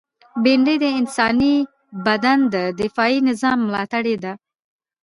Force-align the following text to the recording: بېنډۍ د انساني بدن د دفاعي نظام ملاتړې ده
بېنډۍ 0.43 0.75
د 0.83 0.85
انساني 0.99 1.55
بدن 2.05 2.39
د 2.53 2.55
دفاعي 2.81 3.17
نظام 3.29 3.57
ملاتړې 3.67 4.15
ده 4.23 4.33